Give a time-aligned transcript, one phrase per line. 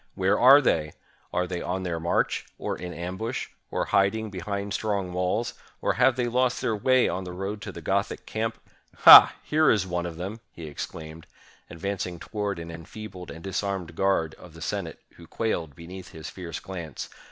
[0.15, 0.93] "Where are they?
[1.31, 6.15] Are they on their march, or in ambush, or hiding behind strong walls, or have
[6.15, 8.57] they lost their way on the road to the Gothic camp?
[9.05, 9.35] Ha!
[9.43, 11.27] here is one of them!" he exclaimed,
[11.69, 16.31] advancing to ward an enfeebled and disarmed guard of the Senate, who quailed beneath his
[16.31, 17.07] fierce glance.